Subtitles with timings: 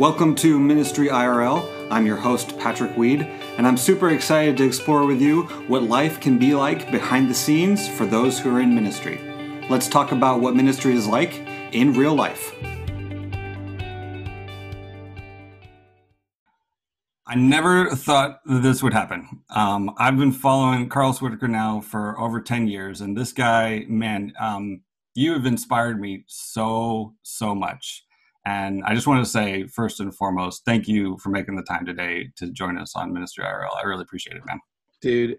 [0.00, 1.62] Welcome to Ministry IRL.
[1.90, 3.20] I'm your host, Patrick Weed,
[3.58, 7.34] and I'm super excited to explore with you what life can be like behind the
[7.34, 9.20] scenes for those who are in ministry.
[9.68, 12.54] Let's talk about what ministry is like in real life.
[17.26, 19.42] I never thought that this would happen.
[19.50, 24.32] Um, I've been following Carlos Whittaker now for over 10 years, and this guy, man,
[24.40, 24.80] um,
[25.14, 28.06] you have inspired me so, so much.
[28.46, 31.84] And I just want to say, first and foremost, thank you for making the time
[31.84, 33.76] today to join us on Ministry IRL.
[33.76, 34.60] I really appreciate it, man.
[35.00, 35.38] Dude,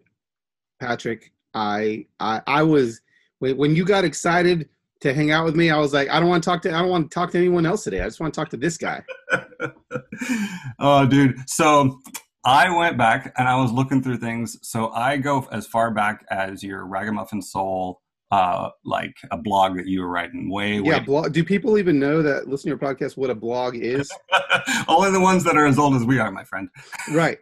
[0.80, 3.02] Patrick, I I, I was
[3.40, 4.70] when, when you got excited
[5.02, 6.80] to hang out with me, I was like, I don't want to talk to I
[6.80, 8.02] don't want to talk to anyone else today.
[8.02, 9.04] I just want to talk to this guy.
[10.80, 11.38] oh, dude.
[11.50, 12.00] So
[12.46, 14.58] I went back and I was looking through things.
[14.62, 19.88] So I go as far back as your Ragamuffin Soul uh, like a blog that
[19.88, 21.34] you were writing way, yeah, blog.
[21.34, 24.10] Do people even know that listen to your podcast what a blog is?
[24.88, 26.70] Only the ones that are as old as we are, my friend.
[27.12, 27.40] Right,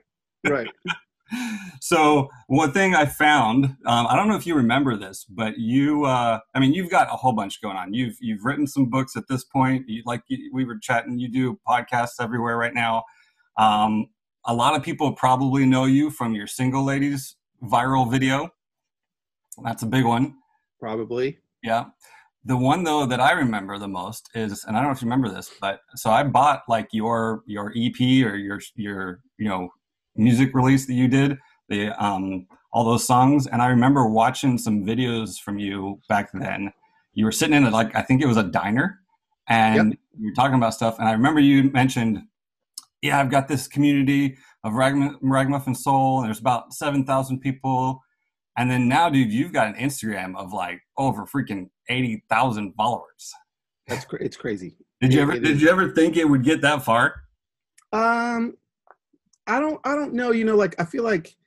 [0.47, 0.67] right.
[1.79, 6.05] so one thing I found, um, I don't know if you remember this, but you,
[6.05, 7.93] uh, I mean, you've got a whole bunch going on.
[7.93, 9.87] You've you've written some books at this point.
[9.87, 13.03] You, like you, we were chatting, you do podcasts everywhere right now.
[13.57, 14.07] Um,
[14.45, 18.49] a lot of people probably know you from your single ladies viral video.
[19.63, 20.33] That's a big one
[20.79, 21.37] probably.
[21.63, 21.85] Yeah.
[22.45, 25.07] The one though that I remember the most is, and I don't know if you
[25.07, 29.69] remember this, but so I bought like your your EP or your your you know
[30.15, 34.85] music release that you did, the um all those songs, and I remember watching some
[34.85, 36.71] videos from you back then.
[37.13, 38.99] You were sitting in a, like I think it was a diner,
[39.47, 39.99] and yep.
[40.17, 42.19] you were talking about stuff, and I remember you mentioned,
[43.01, 48.01] yeah, I've got this community of Ragamuffin Soul, and there's about seven thousand people
[48.59, 53.33] and then now, dude, you've got an Instagram of like over freaking eighty thousand followers.
[53.87, 54.75] That's cra- it's crazy.
[54.99, 55.61] Did you ever did is.
[55.61, 57.15] you ever think it would get that far?
[57.93, 58.57] Um,
[59.47, 60.31] I don't I don't know.
[60.31, 61.37] You know, like I feel like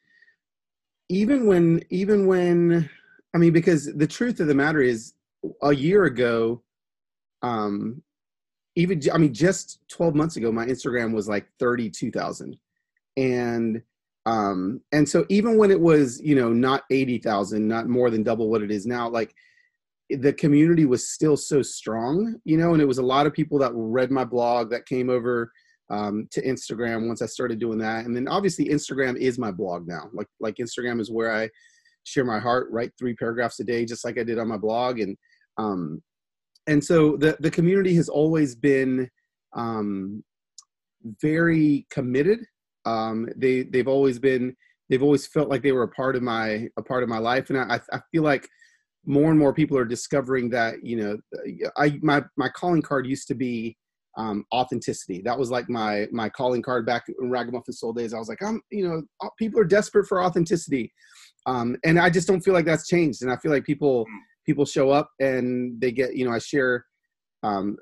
[1.11, 2.89] even when even when
[3.35, 5.13] I mean, because the truth of the matter is,
[5.63, 6.63] a year ago,
[7.43, 8.03] um,
[8.75, 12.57] even I mean, just twelve months ago, my Instagram was like thirty two thousand,
[13.19, 13.83] and
[14.27, 18.49] um and so even when it was you know not 80,000 not more than double
[18.49, 19.35] what it is now like
[20.11, 23.59] the community was still so strong you know and it was a lot of people
[23.59, 25.51] that read my blog that came over
[25.93, 28.07] um, to Instagram once I started doing that.
[28.07, 30.09] And then obviously Instagram is my blog now.
[30.13, 31.51] Like like Instagram is where I
[32.05, 35.01] share my heart write three paragraphs a day just like I did on my blog.
[35.01, 35.17] And
[35.59, 36.03] um
[36.67, 39.09] and so the the community has always been
[39.55, 40.25] um
[41.21, 42.41] very committed
[42.85, 44.57] um, they they've always been
[44.89, 47.51] they've always felt like they were a part of my a part of my life,
[47.51, 48.49] and I I feel like
[49.05, 51.19] more and more people are discovering that you know
[51.77, 53.77] I my my calling card used to be
[54.17, 55.23] um, authenticity.
[55.25, 58.13] That was like my my calling card back in Ragamuffin Soul days.
[58.15, 59.03] I was like, I'm you know
[59.39, 60.93] people are desperate for authenticity,
[61.47, 63.23] um, and I just don't feel like that's changed.
[63.23, 64.07] And I feel like people
[64.45, 66.85] people show up and they get you know I share
[67.43, 67.77] um,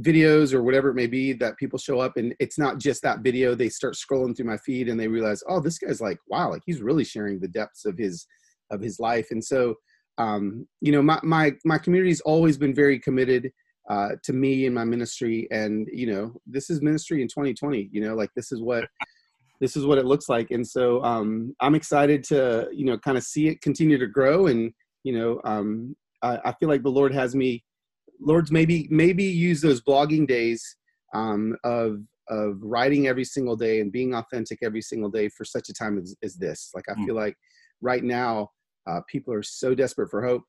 [0.00, 3.20] videos or whatever it may be that people show up and it's not just that
[3.20, 6.48] video they start scrolling through my feed and they realize oh this guy's like wow
[6.48, 8.26] like he's really sharing the depths of his
[8.70, 9.30] of his life.
[9.30, 9.74] And so
[10.18, 13.50] um, you know my my my community's always been very committed
[13.88, 15.48] uh, to me and my ministry.
[15.50, 18.84] And you know this is ministry in 2020 you know like this is what
[19.60, 20.50] this is what it looks like.
[20.50, 24.46] And so um, i'm excited to you know kind of see it continue to grow
[24.46, 24.72] and
[25.04, 27.64] you know um, I, I feel like the lord has me
[28.20, 30.76] Lord's maybe maybe use those blogging days
[31.14, 31.98] um, of
[32.28, 35.98] of writing every single day and being authentic every single day for such a time
[35.98, 36.70] as, as this.
[36.74, 37.06] Like I mm.
[37.06, 37.36] feel like
[37.80, 38.50] right now
[38.88, 40.42] uh, people are so desperate for hope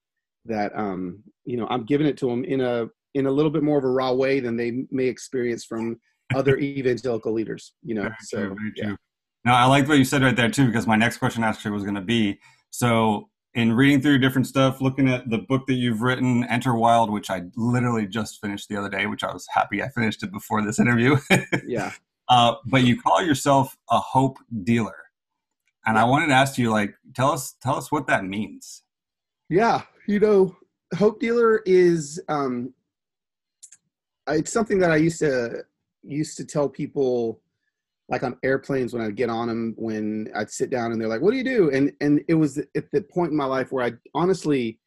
[0.46, 3.64] that um, you know I'm giving it to them in a in a little bit
[3.64, 6.00] more of a raw way than they may experience from
[6.36, 7.74] other evangelical leaders.
[7.84, 8.96] You know, very so true, yeah.
[9.44, 11.84] Now I like what you said right there too, because my next question actually was
[11.84, 12.40] going to be
[12.70, 17.12] so in reading through different stuff, looking at the book that you've written, Enter Wild,
[17.12, 20.32] which I literally just finished the other day, which I was happy I finished it
[20.32, 21.18] before this interview.
[21.68, 21.92] yeah.
[22.30, 24.96] Uh, but you call yourself a hope dealer,
[25.86, 25.98] and.
[25.98, 28.84] I wanted to ask you, like, tell us, tell us what that means.
[29.50, 30.56] Yeah, you know,
[30.96, 32.74] hope dealer is um,
[34.28, 35.64] it's something that I used to
[36.04, 37.41] used to tell people
[38.12, 41.22] like on airplanes when I'd get on them, when I'd sit down and they're like,
[41.22, 43.86] "What do you do?" and and it was at the point in my life where
[43.86, 44.80] I honestly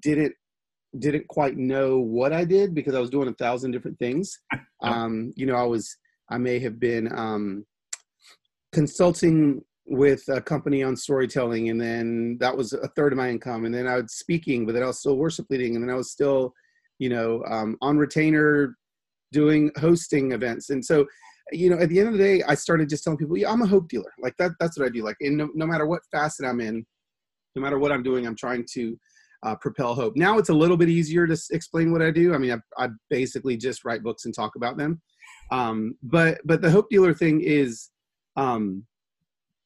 [0.00, 0.34] didn't
[0.98, 4.38] didn't quite know what I did because I was doing a thousand different things.
[4.82, 5.94] Um, you know, I was
[6.30, 7.66] I may have been um,
[8.72, 13.66] consulting with a company on storytelling, and then that was a third of my income,
[13.66, 15.98] and then I was speaking, but then I was still worship leading, and then I
[15.98, 16.54] was still,
[16.98, 18.74] you know, um, on retainer
[19.32, 20.70] doing hosting events.
[20.70, 21.06] And so,
[21.52, 23.62] you know, at the end of the day, I started just telling people, yeah, I'm
[23.62, 24.12] a hope dealer.
[24.20, 25.02] Like that, that's what I do.
[25.02, 26.84] Like, in no, no matter what facet I'm in,
[27.54, 28.96] no matter what I'm doing, I'm trying to
[29.42, 30.16] uh, propel hope.
[30.16, 32.34] Now it's a little bit easier to explain what I do.
[32.34, 35.00] I mean, I, I basically just write books and talk about them.
[35.50, 37.90] Um, but but the hope dealer thing is,
[38.36, 38.84] um,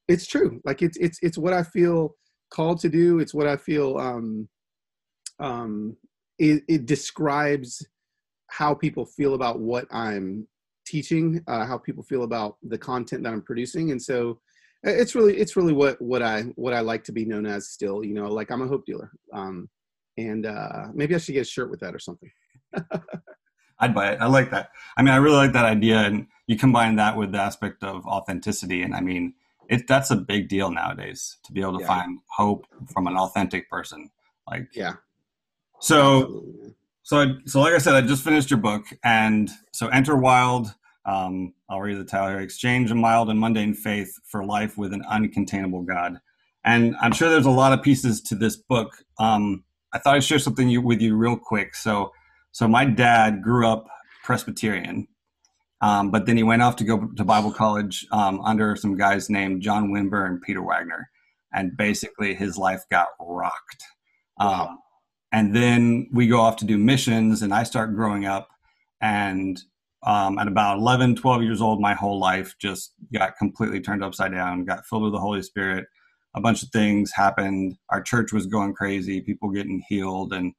[0.09, 0.61] it's true.
[0.65, 2.15] Like it's it's it's what I feel
[2.51, 3.19] called to do.
[3.19, 3.99] It's what I feel.
[3.99, 4.49] Um,
[5.41, 5.97] um,
[6.39, 7.85] it, it describes
[8.49, 10.47] how people feel about what I'm
[10.85, 14.41] teaching, uh, how people feel about the content that I'm producing, and so
[14.83, 18.05] it's really it's really what what I what I like to be known as still.
[18.05, 19.69] You know, like I'm a hope dealer, um,
[20.17, 22.31] and uh, maybe I should get a shirt with that or something.
[23.79, 24.21] I'd buy it.
[24.21, 24.71] I like that.
[24.97, 28.07] I mean, I really like that idea, and you combine that with the aspect of
[28.07, 29.35] authenticity, and I mean,
[29.69, 31.87] it that's a big deal nowadays to be able to yeah.
[31.87, 34.11] find hope from an authentic person.
[34.49, 34.95] Like, yeah.
[35.81, 36.45] So,
[37.05, 40.75] so I, so like I said, I just finished your book, and so enter wild
[41.07, 44.93] um, I'll read the title here Exchange a Mild and Mundane Faith for Life with
[44.93, 46.19] an Uncontainable God.
[46.65, 48.97] And I'm sure there's a lot of pieces to this book.
[49.19, 51.75] Um, I thought I'd share something you, with you real quick.
[51.75, 52.13] So,
[52.53, 53.87] so my dad grew up
[54.23, 55.07] Presbyterian,
[55.83, 59.29] um, but then he went off to go to Bible college um, under some guys
[59.29, 61.11] named John Wimber and Peter Wagner.
[61.53, 63.85] And basically, his life got rocked.
[64.39, 64.79] Wow.
[65.35, 68.51] And then we go off to do missions, and I start growing up.
[69.01, 69.61] And
[70.07, 74.31] um, at about 11, 12 years old, my whole life just got completely turned upside
[74.31, 75.87] down, got filled with the Holy Spirit.
[76.37, 77.77] A bunch of things happened.
[77.91, 80.33] Our church was going crazy, people getting healed.
[80.33, 80.53] And,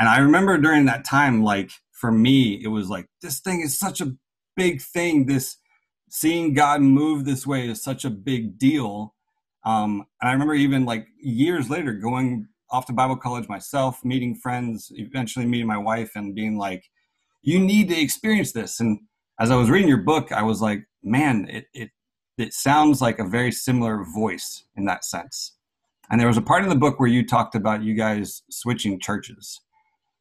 [0.00, 3.78] and I remember during that time, like for me, it was like, this thing is
[3.78, 4.14] such a
[4.56, 5.26] big thing.
[5.26, 5.58] This
[6.08, 9.14] seeing God move this way is such a big deal.
[9.66, 14.34] Um, and I remember even like years later going off to Bible college myself, meeting
[14.34, 16.90] friends, eventually meeting my wife and being like,
[17.42, 18.80] you need to experience this.
[18.80, 19.00] And
[19.40, 21.90] as I was reading your book, I was like, man, it, it,
[22.36, 25.54] it sounds like a very similar voice in that sense.
[26.10, 28.98] And there was a part in the book where you talked about you guys switching
[28.98, 29.60] churches.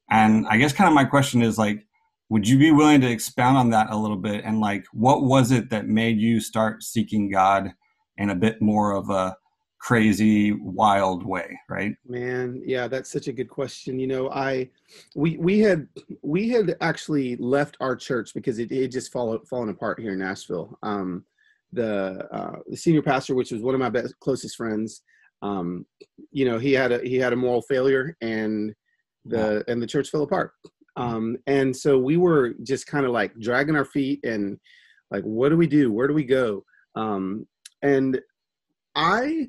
[0.10, 1.86] And I guess kind of my question is like,
[2.30, 4.44] would you be willing to expound on that a little bit?
[4.44, 7.74] And like, what was it that made you start seeking God
[8.18, 9.38] in a bit more of a
[9.79, 11.95] crazy wild way right?
[12.07, 14.00] Man yeah that's such a good question.
[14.00, 14.69] You know i
[15.15, 15.88] we we had
[16.21, 20.19] we had actually left our church because it, it just fallen fallen apart here in
[20.19, 20.77] nashville.
[20.83, 21.25] Um
[21.74, 25.01] the uh the senior pastor which was one of my best closest friends
[25.41, 25.85] um
[26.31, 28.74] you know he had a he had a moral failure and
[29.25, 30.53] the and the church fell apart.
[30.95, 34.59] Um and so we were just kind of like dragging our feet and
[35.12, 35.91] like what do we do?
[35.91, 36.63] Where do we go?
[36.95, 37.45] Um
[37.83, 38.19] and
[38.95, 39.47] i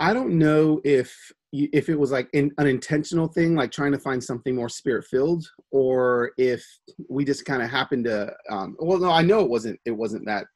[0.00, 1.14] I don't know if
[1.52, 5.46] if it was like an intentional thing, like trying to find something more spirit filled,
[5.70, 6.62] or if
[7.08, 8.32] we just kind of happened to.
[8.50, 9.80] Um, well, no, I know it wasn't.
[9.86, 10.46] It wasn't that.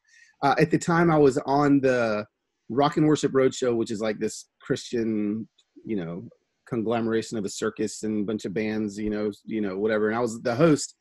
[0.43, 2.25] Uh, at the time, I was on the
[2.69, 5.47] Rock and Worship Roadshow, which is like this Christian,
[5.83, 6.27] you know,
[6.67, 10.09] conglomeration of a circus and a bunch of bands, you know, you know, whatever.
[10.09, 10.95] And I was the host,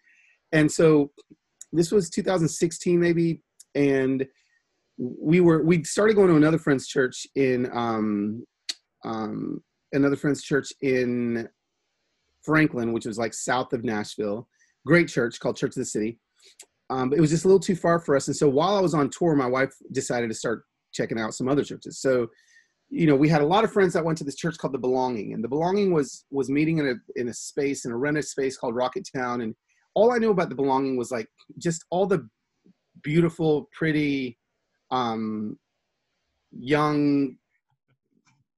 [0.52, 1.10] and so
[1.72, 3.42] this was 2016 maybe,
[3.74, 4.26] and
[4.98, 8.44] we were we started going to another friend's church in um,
[9.04, 9.62] um,
[9.92, 11.48] another friend's church in
[12.42, 14.48] Franklin, which was like south of Nashville.
[14.86, 16.18] Great church called Church of the City.
[16.90, 18.94] Um, it was just a little too far for us, and so while I was
[18.94, 22.00] on tour, my wife decided to start checking out some other churches.
[22.00, 22.26] So,
[22.90, 24.78] you know, we had a lot of friends that went to this church called the
[24.78, 28.26] Belonging, and the Belonging was was meeting in a in a space in a rented
[28.26, 29.54] space called Rocketown, and
[29.94, 32.28] all I knew about the Belonging was like just all the
[33.02, 34.38] beautiful, pretty
[34.92, 35.58] um,
[36.52, 37.36] young,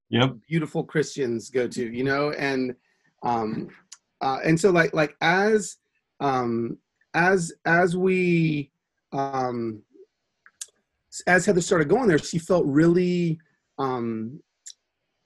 [0.09, 0.35] yep.
[0.47, 2.75] beautiful Christians go to, you know, and
[3.23, 3.69] um,
[4.21, 5.77] uh, and so like like as
[6.19, 6.77] um,
[7.13, 8.69] as as we
[9.13, 9.81] um,
[11.25, 13.39] as Heather started going there, she felt really
[13.79, 14.41] um,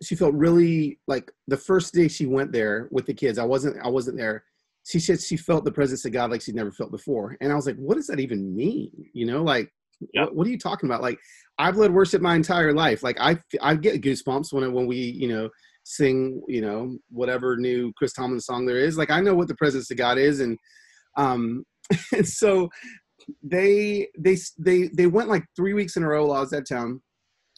[0.02, 3.40] she felt really like the first day she went there with the kids.
[3.40, 4.44] I wasn't I wasn't there.
[4.86, 7.56] She said she felt the presence of God like she'd never felt before, and I
[7.56, 8.92] was like, what does that even mean?
[9.14, 9.74] You know, like
[10.14, 11.02] What, what, are you talking about?
[11.02, 11.18] Like
[11.58, 13.04] I've led worship my entire life.
[13.04, 15.50] Like I I get goosebumps when when we you know
[15.84, 18.98] sing you know whatever new Chris Tomlin song there is.
[18.98, 20.58] Like I know what the presence of God is, and
[21.18, 21.64] um
[22.14, 22.70] and so
[23.44, 26.68] they they they they went like three weeks in a row while I was at
[26.68, 27.02] town,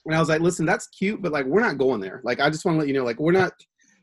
[0.06, 2.22] and I was like, listen, that's cute, but like we're not going there.
[2.24, 3.54] Like I just want to let you know, like we're not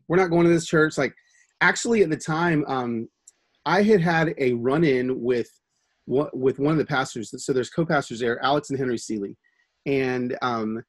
[0.08, 0.96] we're not going to this church.
[0.96, 1.14] Like
[1.60, 3.08] actually at the time, um
[3.64, 5.50] I had had a run in with
[6.08, 7.32] with one of the pastors.
[7.44, 9.36] So there's co-pastors there, Alex and Henry Seeley,
[9.86, 10.82] and um,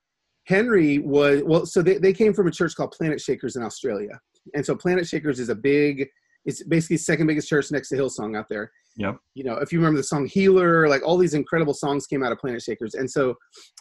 [0.45, 1.65] Henry was well.
[1.65, 4.19] So they, they came from a church called Planet Shakers in Australia,
[4.55, 6.07] and so Planet Shakers is a big.
[6.45, 8.71] It's basically second biggest church next to Hillsong out there.
[8.95, 9.17] Yep.
[9.35, 12.31] You know, if you remember the song Healer, like all these incredible songs came out
[12.31, 12.95] of Planet Shakers.
[12.95, 13.35] And so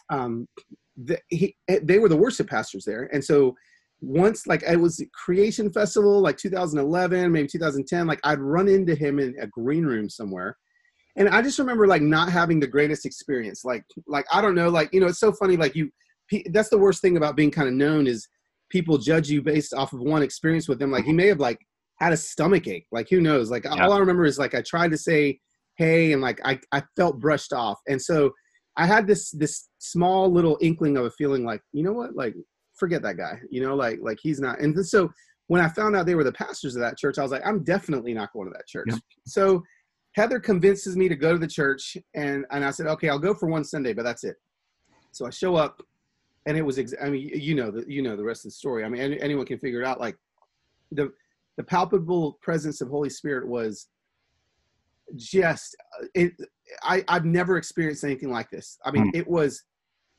[0.09, 0.45] um,
[0.97, 3.09] the, he, they were the worship pastors there.
[3.13, 3.55] And so
[4.01, 9.19] once like it was creation festival like 2011 maybe 2010 like i'd run into him
[9.19, 10.55] in a green room somewhere
[11.19, 14.69] and i just remember like not having the greatest experience like like i don't know
[14.69, 15.89] like you know it's so funny like you
[16.51, 18.27] that's the worst thing about being kind of known is
[18.69, 21.17] people judge you based off of one experience with them like he mm-hmm.
[21.17, 21.59] may have like
[21.99, 23.83] had a stomach ache like who knows like yeah.
[23.83, 25.37] all i remember is like i tried to say
[25.77, 28.31] hey and like i i felt brushed off and so
[28.77, 32.33] i had this this small little inkling of a feeling like you know what like
[32.79, 33.39] forget that guy.
[33.51, 34.59] You know, like like he's not.
[34.59, 35.11] And so
[35.47, 37.63] when I found out they were the pastors of that church, I was like, I'm
[37.63, 38.89] definitely not going to that church.
[39.25, 39.61] So
[40.19, 43.33] Heather convinces me to go to the church, and and I said, okay, I'll go
[43.33, 44.35] for one Sunday, but that's it.
[45.13, 45.81] So I show up,
[46.45, 46.77] and it was.
[46.77, 48.83] Ex- I mean, you know the you know the rest of the story.
[48.83, 49.99] I mean, any, anyone can figure it out.
[49.99, 50.17] Like
[50.91, 51.13] the
[51.55, 53.87] the palpable presence of Holy Spirit was
[55.15, 55.77] just
[56.13, 56.33] it.
[56.83, 58.77] I I've never experienced anything like this.
[58.83, 59.17] I mean, mm.
[59.17, 59.63] it was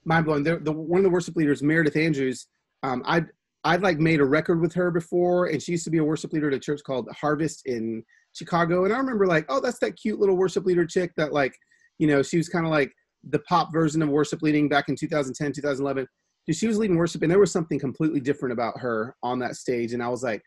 [0.07, 0.45] mind blowing.
[0.45, 2.47] The, the, one of the worship leaders, Meredith Andrews,
[2.83, 3.27] um, I'd
[3.65, 6.33] I'd like made a record with her before, and she used to be a worship
[6.33, 8.03] leader at a church called Harvest in
[8.35, 8.85] Chicago.
[8.85, 11.55] And I remember like, oh, that's that cute little worship leader chick that like,
[11.99, 12.93] you know, she was kind of like
[13.29, 16.07] the pop version of worship leading back in 2010, 2011.
[16.51, 19.93] She was leading worship, and there was something completely different about her on that stage.
[19.93, 20.43] And I was like,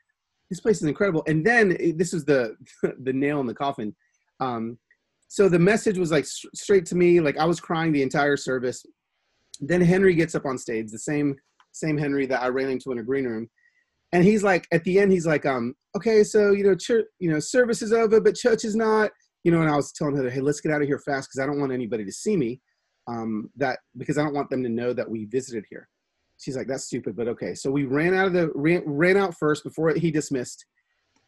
[0.50, 1.24] this place is incredible.
[1.28, 2.56] And then eh, this is the
[3.04, 3.96] the nail in the coffin.
[4.40, 4.78] Um,
[5.28, 7.20] so the message was like straight to me.
[7.20, 8.86] Like I was crying the entire service.
[9.62, 11.36] Then Henry gets up on stage, the same
[11.72, 13.50] same Henry that I ran into in a green room,
[14.14, 17.30] and he's like, at the end, he's like, um, okay, so you know, church, you
[17.32, 19.12] know, service is over, but church is not,
[19.44, 19.62] you know.
[19.62, 21.60] And I was telling her, hey, let's get out of here fast because I don't
[21.60, 22.62] want anybody to see me,
[23.08, 25.90] um, that because I don't want them to know that we visited here.
[26.38, 27.56] She's like, that's stupid, but okay.
[27.56, 30.64] So we ran out of the ran, ran out first before he dismissed,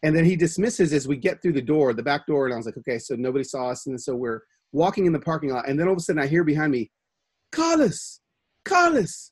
[0.04, 2.58] and then he dismisses as we get through the door, the back door, and I
[2.58, 4.42] was like, okay, so nobody saw us, and so we're
[4.74, 6.92] walking in the parking lot, and then all of a sudden I hear behind me,
[7.52, 8.22] Carlos,
[8.64, 9.32] Carlos.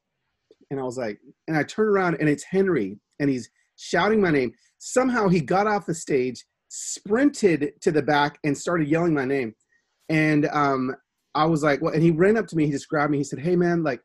[0.72, 4.32] And I was like, and I turn around and it's Henry and he's shouting my
[4.32, 4.51] name.
[4.77, 9.53] Somehow he got off the stage, sprinted to the back and started yelling my name.
[10.10, 10.96] And um,
[11.36, 12.65] I was like, well, and he ran up to me.
[12.65, 13.20] He just grabbed me.
[13.20, 14.01] He said, hey, man, like,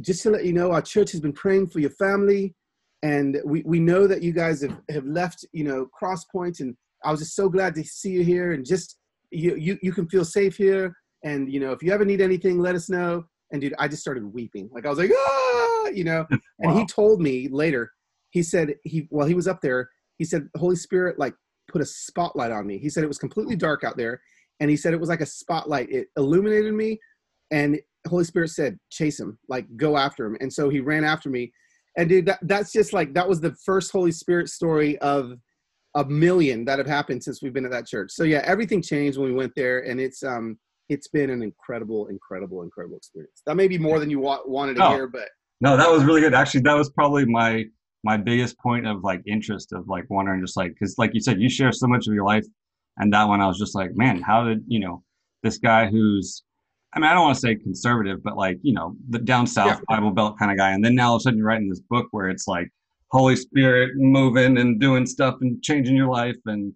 [0.00, 2.54] just to let you know, our church has been praying for your family.
[3.02, 6.60] And we, we know that you guys have, have left, you know, Cross Point.
[6.60, 8.52] And I was just so glad to see you here.
[8.52, 8.98] And just,
[9.30, 10.94] you, you, you can feel safe here.
[11.24, 13.24] And, you know, if you ever need anything, let us know.
[13.52, 14.68] And dude, I just started weeping.
[14.72, 16.26] Like I was like, ah, you know.
[16.30, 16.78] And wow.
[16.78, 17.90] he told me later,
[18.36, 19.88] he said he while he was up there,
[20.18, 21.32] he said Holy Spirit like
[21.72, 22.76] put a spotlight on me.
[22.76, 24.20] He said it was completely dark out there,
[24.60, 25.90] and he said it was like a spotlight.
[25.90, 27.00] It illuminated me,
[27.50, 30.36] and Holy Spirit said, chase him, like go after him.
[30.42, 31.50] And so he ran after me.
[31.96, 35.32] And dude, that, that's just like that was the first Holy Spirit story of
[35.94, 38.10] a million that have happened since we've been at that church.
[38.12, 40.58] So yeah, everything changed when we went there, and it's um
[40.90, 43.40] it's been an incredible, incredible, incredible experience.
[43.46, 45.30] That may be more than you wa- wanted to hear, but
[45.62, 46.34] no, that was really good.
[46.34, 47.64] Actually, that was probably my
[48.06, 51.40] my biggest point of like interest of like wondering, just like because like you said,
[51.40, 52.46] you share so much of your life,
[52.98, 55.02] and that one I was just like, man, how did you know
[55.42, 56.44] this guy who's
[56.96, 59.80] I mean, I don't want to say conservative, but like, you know, the down south
[59.80, 59.96] yeah.
[59.96, 60.70] Bible Belt kind of guy.
[60.70, 62.68] And then now all of a sudden you're writing this book where it's like
[63.10, 66.36] Holy Spirit moving and doing stuff and changing your life.
[66.46, 66.72] And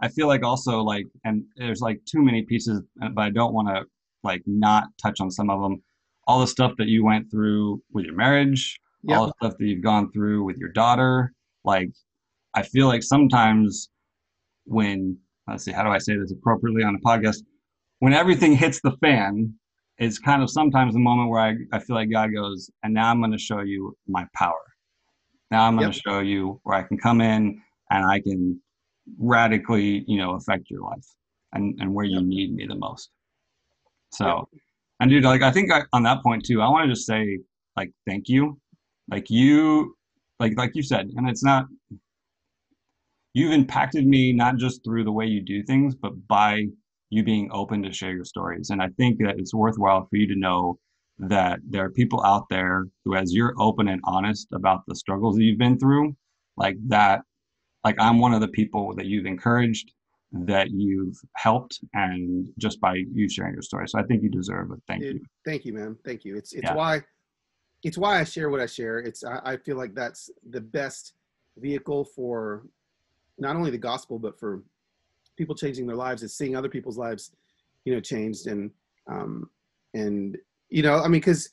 [0.00, 3.52] I feel like also like, and there's like too many pieces, uh, but I don't
[3.52, 3.82] want to
[4.22, 5.82] like not touch on some of them.
[6.28, 9.18] All the stuff that you went through with your marriage, yep.
[9.18, 11.32] all the stuff that you've gone through with your daughter.
[11.64, 11.90] Like,
[12.54, 13.88] I feel like sometimes
[14.64, 15.16] when,
[15.48, 17.38] let's see, how do I say this appropriately on a podcast?
[18.00, 19.54] When everything hits the fan,
[19.98, 23.10] it's kind of sometimes the moment where I, I feel like God goes, and now
[23.10, 24.60] I'm going to show you my power.
[25.50, 26.02] Now I'm going to yep.
[26.06, 28.60] show you where I can come in and I can
[29.18, 31.06] radically, you know, affect your life
[31.52, 33.10] and, and where you need me the most.
[34.12, 34.48] So,
[35.00, 37.38] and dude, like, I think I, on that point too, I want to just say,
[37.76, 38.58] like, thank you.
[39.10, 39.96] Like, you,
[40.40, 41.66] like, like you said, and it's not,
[43.32, 46.64] you've impacted me not just through the way you do things, but by
[47.10, 48.70] you being open to share your stories.
[48.70, 50.78] And I think that it's worthwhile for you to know
[51.18, 55.36] that there are people out there who, as you're open and honest about the struggles
[55.36, 56.16] that you've been through,
[56.56, 57.22] like that
[57.84, 59.92] like I'm one of the people that you've encouraged,
[60.32, 63.86] that you've helped, and just by you sharing your story.
[63.88, 65.20] So I think you deserve a thank Dude, you.
[65.44, 65.96] Thank you, man.
[66.04, 66.36] Thank you.
[66.36, 66.74] It's it's yeah.
[66.74, 67.02] why
[67.84, 68.98] it's why I share what I share.
[68.98, 71.14] It's I, I feel like that's the best
[71.58, 72.66] vehicle for
[73.38, 74.62] not only the gospel but for
[75.36, 77.30] people changing their lives is seeing other people's lives
[77.84, 78.70] you know changed and
[79.08, 79.48] um
[79.94, 80.36] and
[80.68, 81.50] you know i mean because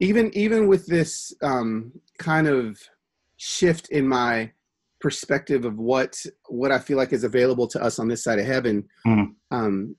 [0.00, 2.78] even even with this um kind of
[3.38, 4.50] shift in my
[5.00, 8.46] perspective of what what I feel like is available to us on this side of
[8.46, 8.88] heaven.
[9.06, 9.34] Mhm.
[9.50, 9.96] Um,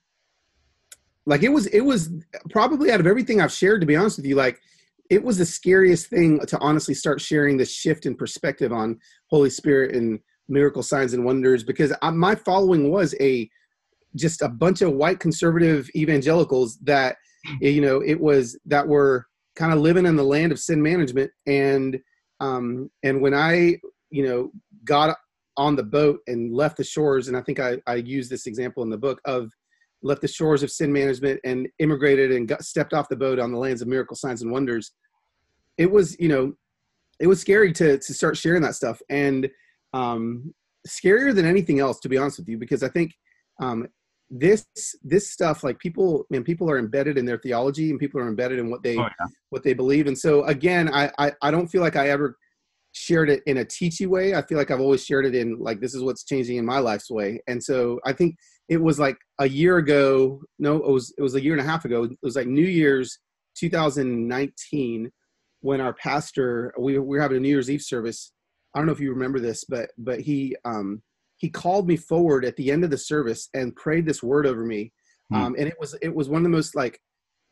[1.25, 2.09] like it was it was
[2.49, 4.59] probably out of everything I've shared, to be honest with you, like
[5.09, 8.99] it was the scariest thing to honestly start sharing this shift in perspective on
[9.29, 13.49] Holy Spirit and miracle signs and wonders because I, my following was a
[14.15, 17.17] just a bunch of white conservative evangelicals that
[17.61, 19.25] you know it was that were
[19.55, 21.31] kind of living in the land of sin management.
[21.47, 21.99] And
[22.39, 23.75] um and when i
[24.09, 24.51] you know
[24.85, 25.17] got
[25.57, 28.81] on the boat and left the shores and i think i i use this example
[28.83, 29.51] in the book of
[30.01, 33.51] left the shores of sin management and immigrated and got stepped off the boat on
[33.51, 34.91] the lands of miracle signs and wonders.
[35.77, 36.53] It was you know
[37.19, 39.49] it was scary to to start sharing that stuff and
[39.93, 40.53] um
[40.87, 43.11] scarier than anything else to be honest with you because i think
[43.61, 43.85] um
[44.29, 44.65] this
[45.03, 48.59] this stuff like people and people are embedded in their theology and people are embedded
[48.59, 49.27] in what they Oh, yeah.
[49.49, 50.05] what they believe.
[50.07, 52.37] And so again I, I i don't feel like i ever
[52.91, 54.35] shared it in a teachy way.
[54.35, 56.79] I feel like i've always shared it in like this is what's changing in my
[56.79, 57.41] life's way.
[57.47, 58.35] And so i think
[58.69, 61.69] it was like a year ago no it was it was a year and a
[61.69, 63.19] half ago it was like new year's
[63.57, 65.11] 2019
[65.61, 68.31] when our pastor we, we were having a new year's eve service.
[68.73, 71.01] I don't know if you remember this but but he um
[71.37, 74.63] he called me forward at the end of the service and prayed this word over
[74.65, 74.93] me.
[75.31, 75.35] Hmm.
[75.35, 76.99] um and it was it was one of the most like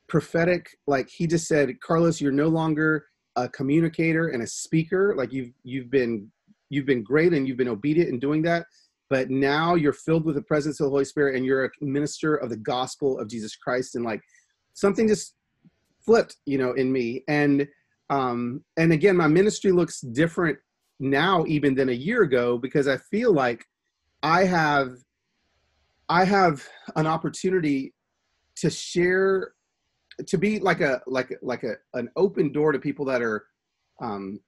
[0.07, 3.05] prophetic like he just said carlos you're no longer
[3.38, 5.15] a communicator and a speaker.
[5.15, 6.29] Like you've you've been
[6.69, 8.65] you've been great and you've been obedient in doing that
[9.10, 12.36] but now you're filled with the presence of the holy spirit and you're a minister
[12.36, 13.96] of the gospel of jesus christ.
[13.96, 14.22] And like
[14.74, 15.36] something just
[16.06, 17.24] flipped you know in me.
[17.28, 17.68] And
[18.10, 20.58] um and again my ministry looks different
[21.00, 23.64] now even than a year ago because i feel like
[24.24, 24.94] i have
[26.10, 27.94] i have an opportunity
[28.56, 29.52] to share
[30.26, 33.46] to be like a like like a an open door to people that are
[34.02, 34.40] um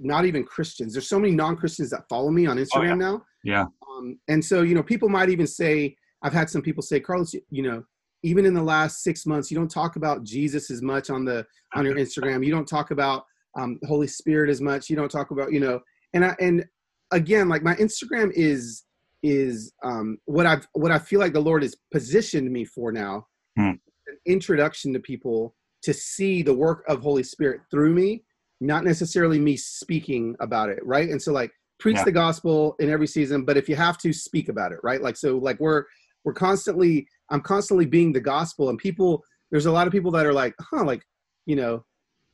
[0.00, 2.94] not even christians there's so many non-christians that follow me on instagram yeah.
[2.94, 3.64] now Yeah.
[3.90, 7.32] um, and so you know people might even say i've had some people say carlos
[7.34, 7.82] you- you know
[8.22, 11.46] even in the last six months you don't talk about jesus as much on the
[11.74, 13.24] on your instagram you don't talk about
[13.58, 15.80] um, holy spirit as much you don't talk about you know
[16.12, 16.64] and i and
[17.12, 18.84] again like my instagram is
[19.22, 23.26] is um what i've what i feel like the lord has positioned me for now
[23.56, 23.68] Hmm.
[24.08, 28.22] an introduction to people to see the work of holy spirit through me
[28.60, 32.04] not necessarily me speaking about it right and so like preach Yeah.
[32.04, 35.16] the gospel in every season but if you have to speak about it right like
[35.16, 35.84] so like we're
[36.24, 40.26] we're constantly i'm constantly being the gospel and people there's a lot of people that
[40.26, 41.02] are like huh like
[41.44, 41.84] you know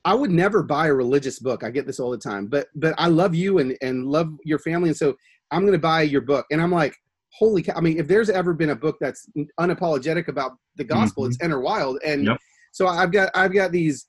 [0.04, 2.94] i would never buy a religious book i get this all the time but but
[2.98, 5.14] i love you and and love your family and so
[5.50, 6.94] i'm going to buy your book and i'm like
[7.32, 9.26] holy cow i mean if there's ever been a book that's
[9.58, 11.30] unapologetic about the gospel mm-hmm.
[11.32, 12.36] it's enter wild and Yep.
[12.72, 14.06] so i've got i've got these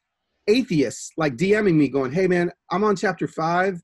[0.48, 3.82] atheists like dming me going hey man i'm on chapter five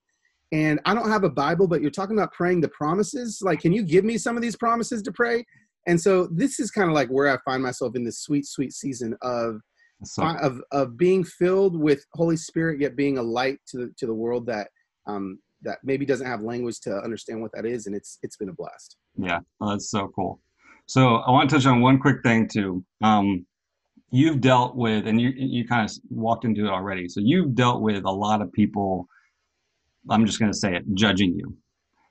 [0.51, 3.39] and I don't have a Bible, but you're talking about praying the promises.
[3.41, 5.45] Like, can you give me some of these promises to pray?
[5.87, 8.73] And so this is kind of like where I find myself in this sweet, sweet
[8.73, 9.61] season of
[10.17, 14.13] of of being filled with Holy Spirit, yet being a light to the to the
[14.13, 14.69] world that
[15.07, 18.49] um that maybe doesn't have language to understand what that is, and it's it's been
[18.49, 18.97] a blast.
[19.17, 20.39] Yeah, well, that's so cool.
[20.85, 22.83] So I want to touch on one quick thing too.
[23.03, 23.45] Um,
[24.11, 27.07] you've dealt with, and you you kind of walked into it already.
[27.07, 29.07] So you've dealt with a lot of people.
[30.09, 31.53] I'm just going to say it, judging you,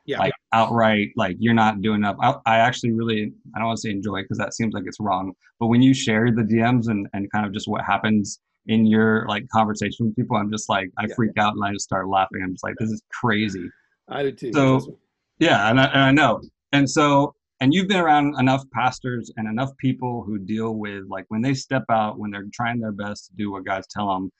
[0.04, 2.16] Yeah, like outright, like you're not doing enough.
[2.20, 5.00] I, I actually really, I don't want to say enjoy because that seems like it's
[5.00, 5.32] wrong.
[5.58, 9.26] But when you share the DMs and and kind of just what happens in your
[9.28, 11.14] like conversation with people, I'm just like I Yeah.
[11.16, 12.42] freak out and I just start laughing.
[12.44, 13.68] I'm just like, this is crazy.
[14.08, 14.52] I did too.
[14.52, 14.98] So-
[15.38, 16.40] Yeah, and I, and I know.
[16.72, 21.24] And so, and you've been around enough pastors and enough people who deal with like
[21.28, 24.30] when they step out, when they're trying their best to do what God's tell them,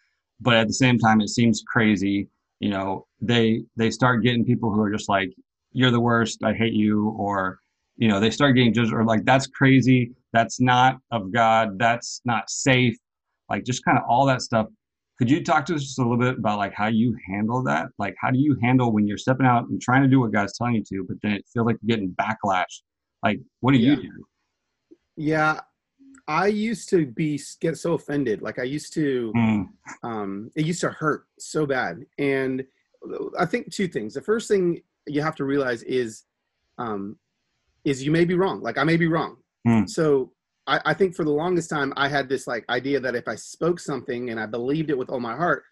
[0.40, 2.28] but at the same time, it seems crazy.
[2.61, 5.31] You know, they they start getting people who are just like,
[5.72, 6.42] "You're the worst.
[6.44, 7.59] I hate you," or
[7.96, 10.12] you know, they start getting judged or like, "That's crazy.
[10.33, 11.78] That's not of God.
[11.78, 12.96] That's not safe."
[13.50, 14.66] Like just kind of all that stuff
[15.18, 17.88] could you talk to us just a little bit about like how you handle that
[17.98, 20.57] like how do you handle when you're stepping out and trying to do what god's
[20.57, 22.83] telling you to but then it feels like you're getting backlash
[23.22, 23.96] like what do you Yeah.
[23.96, 24.26] do
[25.16, 25.61] Yeah,
[26.28, 28.42] I used to be get so offended.
[28.42, 29.33] Like I used to.
[29.37, 29.68] Mm,
[30.02, 32.04] um, it used to hurt so bad.
[32.18, 32.64] And
[33.38, 34.14] I think two things.
[34.14, 36.24] The first thing you have to realize is,
[36.76, 37.16] um,
[37.85, 38.61] is you may be wrong.
[38.61, 39.38] Like I may be wrong.
[39.66, 39.87] Hmm.
[39.87, 40.33] So
[40.66, 43.35] I, I think for the longest time I had this like idea that if I
[43.35, 45.64] spoke something and I believed it with all my heart,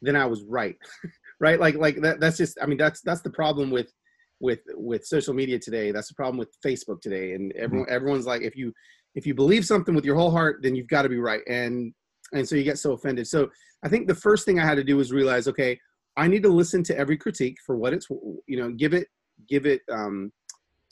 [0.00, 0.76] then I was right.
[1.40, 1.58] right?
[1.58, 2.20] Like like that.
[2.20, 2.56] That's just.
[2.62, 3.92] I mean that's that's the problem with
[4.40, 5.92] with with social media today.
[5.92, 7.32] That's the problem with Facebook today.
[7.32, 8.72] And everyone everyone's like if you
[9.14, 11.40] if you believe something with your whole heart, then you've got to be right.
[11.48, 11.92] And
[12.32, 13.26] and so you get so offended.
[13.26, 13.50] So
[13.84, 15.78] I think the first thing I had to do was realize, okay,
[16.16, 18.08] I need to listen to every critique for what it's,
[18.46, 19.08] you know, give it
[19.48, 20.32] give it um,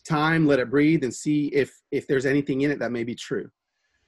[0.07, 3.14] time, let it breathe, and see if if there's anything in it that may be
[3.14, 3.48] true.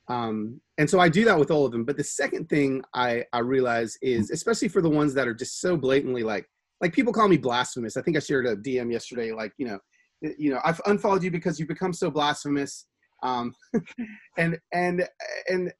[0.09, 1.85] Um, and so I do that with all of them.
[1.85, 5.61] But the second thing I I realize is, especially for the ones that are just
[5.61, 6.49] so blatantly like
[6.81, 7.97] like people call me blasphemous.
[7.97, 9.79] I think I shared a DM yesterday, like you know,
[10.21, 12.87] you know, I've unfollowed you because you've become so blasphemous.
[13.23, 13.55] Um,
[14.39, 15.09] and and
[15.49, 15.73] and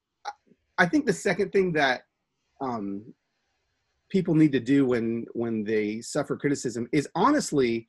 [0.79, 2.03] I think the second thing that
[2.61, 3.05] um,
[4.11, 7.89] people need to do when when they suffer criticism is honestly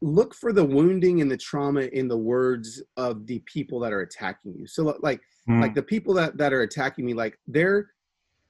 [0.00, 4.00] look for the wounding and the trauma in the words of the people that are
[4.00, 5.60] attacking you so like mm.
[5.60, 7.88] like the people that that are attacking me like they're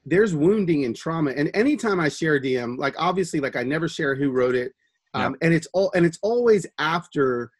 [0.05, 1.33] there's wounding and trauma.
[1.33, 4.73] And anytime i share dm like obviously like i never share who wrote it.
[5.15, 7.51] Um, and it's all and it's always after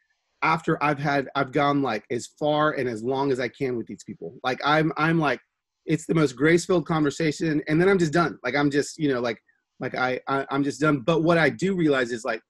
[0.43, 3.87] after i've had i've gone like as far and as long as i can with
[3.87, 4.35] these people.
[4.43, 5.41] Like i'm i'm like
[5.85, 8.39] it's the most grace filled conversation and then i'm just done.
[8.43, 9.39] Like i'm just you know like
[9.81, 11.01] like I, I i'm just done.
[11.01, 12.41] But what i do realize is like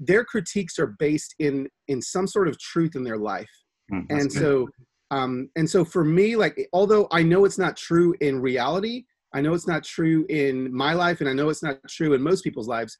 [0.00, 3.50] their critiques are based in in some sort of truth in their life.
[3.92, 4.32] Mm, and good.
[4.32, 4.68] so
[5.14, 9.40] um and so for me like although i know it's not true in reality i
[9.40, 12.42] know it's not true in my life and i know it's not true in most
[12.42, 12.98] people's lives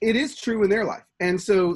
[0.00, 1.04] it is true in their life.
[1.20, 1.74] And so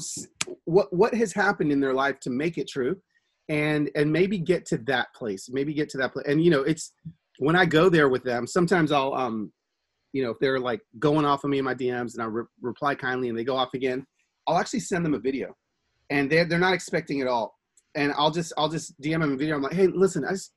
[0.64, 3.00] what what has happened in their life to make it true
[3.48, 6.60] and and maybe get to that place maybe get to that place and you know
[6.62, 6.92] it's
[7.38, 9.50] when i go there with them sometimes i'll um
[10.12, 12.44] you know, if they're like going off of me in my DMs and I re-
[12.60, 14.06] reply kindly and they go off again,
[14.46, 15.54] I'll actually send them a video,
[16.10, 17.57] and they're they're not expecting it all,
[17.94, 19.56] and I'll just I'll just DM him a video.
[19.56, 20.52] I'm like, hey, listen, I just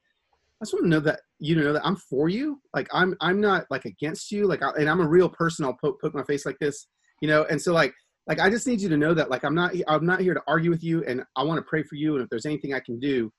[0.61, 2.61] I just want to know that you know that I'm for you.
[2.73, 4.47] Like I'm I'm not like against you.
[4.47, 5.65] Like I, and I'm a real person.
[5.65, 6.87] I'll put put my face like this,
[7.21, 7.45] you know.
[7.49, 7.93] And so like
[8.27, 10.43] like I just need you to know that like I'm not I'm not here to
[10.47, 12.15] argue with you, and I want to pray for you.
[12.15, 13.31] And if there's anything I can do,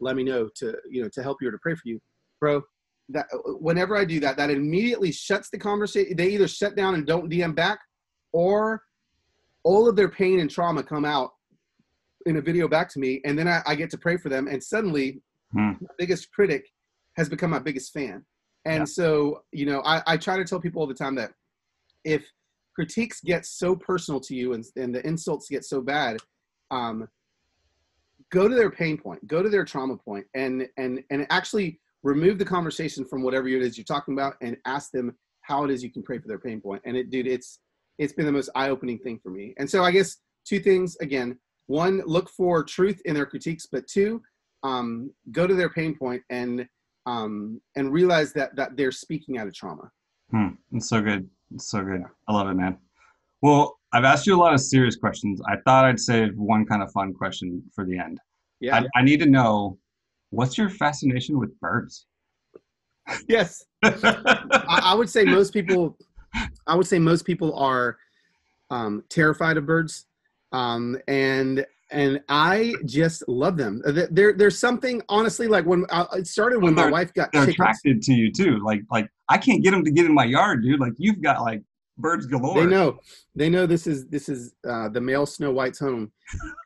[0.00, 2.00] let me know to you know to help you or to pray for you,
[2.40, 2.62] bro
[3.08, 6.16] that uh, whenever I do that, that immediately shuts the conversation.
[6.16, 7.78] They either shut down and don't DM back,
[8.32, 8.82] or
[9.64, 11.30] all of their pain and trauma come out
[12.26, 14.48] in a video back to me, and then I, I get to pray for them,
[14.48, 15.72] and suddenly, hmm.
[15.80, 16.66] my biggest critic
[17.16, 18.24] has become my biggest fan.
[18.66, 18.84] And yeah.
[18.84, 21.32] so, you know, I, I try to tell people all the time that
[22.04, 22.24] if
[22.74, 26.18] critiques get so personal to you and, and the insults get so bad,
[26.70, 27.08] um,
[28.30, 32.38] go to their pain point, go to their trauma point, and and and actually remove
[32.38, 35.82] the conversation from whatever it is you're talking about and ask them how it is
[35.82, 36.82] you can pray for their pain point.
[36.84, 37.60] And it, dude, it's
[37.98, 39.54] it's been the most eye-opening thing for me.
[39.58, 43.86] And so I guess two things again: one, look for truth in their critiques, but
[43.86, 44.22] two,
[44.62, 46.68] um, go to their pain point and
[47.06, 49.90] um, and realize that that they're speaking out of trauma.
[50.30, 50.48] Hmm.
[50.72, 51.28] It's so good.
[51.54, 52.02] It's so good.
[52.28, 52.78] I love it, man.
[53.42, 55.40] Well, I've asked you a lot of serious questions.
[55.48, 58.18] I thought I'd save one kind of fun question for the end.
[58.60, 58.76] Yeah.
[58.76, 59.78] I, I need to know
[60.30, 62.06] what's your fascination with birds?
[63.28, 65.96] Yes, I, I, would say most people.
[66.66, 67.98] I would say most people are
[68.70, 70.06] um, terrified of birds,
[70.52, 73.80] um, and and I just love them.
[74.10, 77.30] There, there's something honestly like when I, uh, it started when my wife got.
[77.32, 77.54] They're chickens.
[77.54, 78.58] attracted to you too.
[78.64, 80.80] Like like I can't get them to get in my yard, dude.
[80.80, 81.62] Like you've got like
[81.98, 82.54] birds galore.
[82.54, 82.98] They know,
[83.34, 86.12] they know this is this is uh, the male Snow White's home,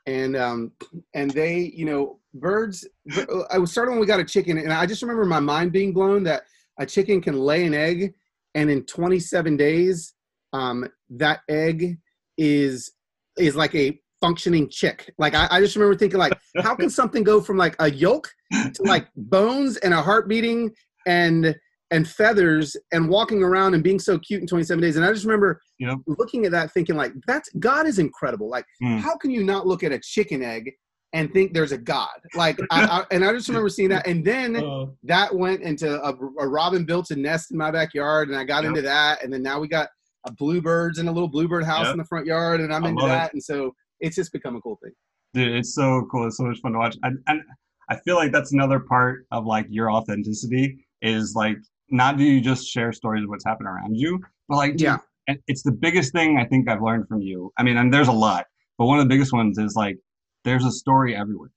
[0.06, 0.72] and um,
[1.14, 2.86] and they, you know, birds.
[3.50, 5.92] I was starting when we got a chicken, and I just remember my mind being
[5.92, 6.44] blown that
[6.78, 8.14] a chicken can lay an egg,
[8.54, 10.14] and in 27 days,
[10.52, 11.98] um, that egg
[12.38, 12.92] is
[13.38, 15.12] is like a functioning chick.
[15.18, 18.28] Like I, I just remember thinking, like, how can something go from like a yolk
[18.52, 20.70] to like bones and a heart beating
[21.06, 21.54] and
[21.90, 24.96] and feathers and walking around and being so cute in 27 days.
[24.96, 25.98] And I just remember yep.
[26.06, 28.48] looking at that thinking like that's God is incredible.
[28.48, 29.00] Like mm.
[29.00, 30.70] how can you not look at a chicken egg
[31.12, 32.08] and think there's a God?
[32.34, 34.06] Like I, I, and I just remember seeing that.
[34.06, 38.28] And then uh, that went into a, a, robin built a nest in my backyard
[38.28, 38.70] and I got yep.
[38.70, 39.24] into that.
[39.24, 39.88] And then now we got
[40.26, 41.92] a bluebirds and a little bluebird house yep.
[41.92, 43.28] in the front yard and I'm into that.
[43.28, 43.34] It.
[43.34, 44.92] And so it's just become a cool thing.
[45.34, 46.26] Dude, it's so cool.
[46.26, 46.96] It's so much fun to watch.
[47.02, 47.42] And, and
[47.88, 51.56] I feel like that's another part of like your authenticity is like
[51.90, 54.98] not do you just share stories of what's happening around you, but like, dude, yeah,
[55.46, 57.52] it's the biggest thing I think I've learned from you.
[57.56, 58.46] I mean, and there's a lot,
[58.78, 59.98] but one of the biggest ones is like,
[60.44, 61.50] there's a story everywhere,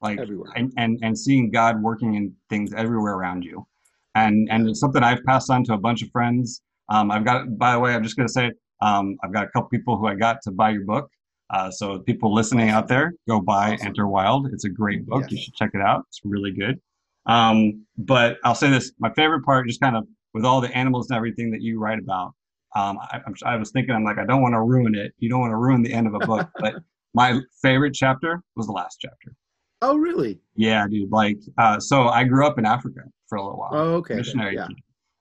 [0.00, 0.52] like, everywhere.
[0.56, 3.66] And, and, and seeing God working in things everywhere around you.
[4.14, 6.62] And, and it's something I've passed on to a bunch of friends.
[6.88, 9.48] Um, I've got, by the way, I'm just going to say, um, I've got a
[9.48, 11.08] couple people who I got to buy your book.
[11.50, 13.86] Uh, so people listening out there, go buy awesome.
[13.88, 14.48] Enter Wild.
[14.52, 15.22] It's a great book.
[15.22, 15.32] Yes.
[15.32, 16.04] You should check it out.
[16.08, 16.80] It's really good.
[17.26, 21.08] Um, but I'll say this: my favorite part, just kind of with all the animals
[21.10, 22.34] and everything that you write about.
[22.74, 25.12] Um, I, I was thinking, I'm like, I don't want to ruin it.
[25.18, 26.74] You don't want to ruin the end of a book, but
[27.14, 29.32] my favorite chapter was the last chapter.
[29.80, 30.40] Oh, really?
[30.56, 31.12] Yeah, dude.
[31.12, 33.70] Like, uh, so I grew up in Africa for a little while.
[33.72, 34.14] Oh, okay.
[34.14, 34.56] Missionary.
[34.56, 34.66] Yeah.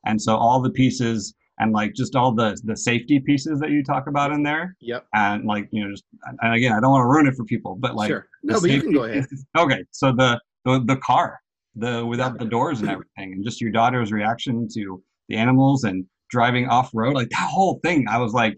[0.06, 3.83] And so all the pieces and like just all the the safety pieces that you
[3.83, 5.05] talk about in there Yep.
[5.13, 6.03] and like you know just
[6.41, 8.27] and again i don't want to ruin it for people but like sure.
[8.43, 9.23] No, but you can go ahead.
[9.29, 11.39] pieces- okay so the, the the car
[11.75, 16.05] the without the doors and everything and just your daughter's reaction to the animals and
[16.29, 18.55] driving off road like that whole thing i was like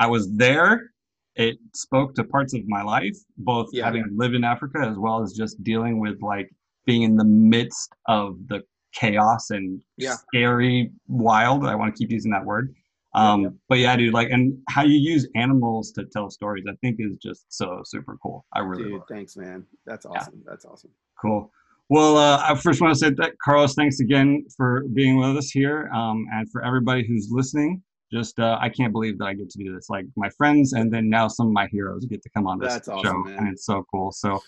[0.00, 0.90] i was there
[1.36, 3.84] it spoke to parts of my life both Yeah.
[3.86, 6.48] having lived in africa as well as just dealing with like
[6.86, 8.62] being in the midst of the
[8.98, 10.14] chaos and Yeah.
[10.14, 12.74] scary wild i want to keep using that word
[13.14, 13.48] um yeah.
[13.68, 17.12] but yeah dude like and how you use animals to tell stories i think is
[17.22, 19.14] just so super cool i really Dude, love it.
[19.14, 19.64] thanks, man.
[19.86, 20.42] That's awesome.
[20.46, 20.90] That's awesome.
[21.20, 21.50] Cool.
[21.88, 25.50] Well, uh, I first want to say that Carlos, thanks again for being with us
[25.50, 27.80] here, um, and for everybody who's listening.
[28.12, 29.88] Just uh, I can't believe that I get to do this.
[29.88, 32.72] Like my friends, and then now some of my heroes get to come on this
[32.74, 33.38] That's show, man.
[33.38, 34.10] and it's so cool.
[34.10, 34.40] So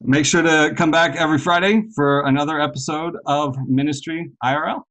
[0.00, 4.82] make sure to come back every Friday for another episode of Ministry IRL.